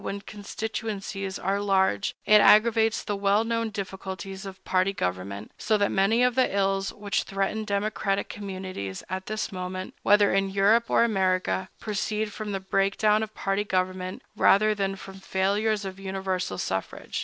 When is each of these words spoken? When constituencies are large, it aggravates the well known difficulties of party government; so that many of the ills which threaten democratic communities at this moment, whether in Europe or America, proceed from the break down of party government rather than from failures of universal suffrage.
When 0.03 0.21
constituencies 0.21 1.37
are 1.37 1.59
large, 1.61 2.15
it 2.25 2.41
aggravates 2.41 3.03
the 3.03 3.15
well 3.15 3.43
known 3.43 3.69
difficulties 3.69 4.47
of 4.47 4.65
party 4.65 4.93
government; 4.93 5.51
so 5.59 5.77
that 5.77 5.91
many 5.91 6.23
of 6.23 6.33
the 6.33 6.49
ills 6.57 6.91
which 6.91 7.21
threaten 7.21 7.65
democratic 7.65 8.27
communities 8.27 9.03
at 9.11 9.27
this 9.27 9.51
moment, 9.51 9.93
whether 10.01 10.33
in 10.33 10.49
Europe 10.49 10.89
or 10.89 11.03
America, 11.03 11.69
proceed 11.79 12.33
from 12.33 12.51
the 12.51 12.59
break 12.59 12.97
down 12.97 13.21
of 13.21 13.35
party 13.35 13.63
government 13.63 14.23
rather 14.35 14.73
than 14.73 14.95
from 14.95 15.19
failures 15.19 15.85
of 15.85 15.99
universal 15.99 16.57
suffrage. 16.57 17.19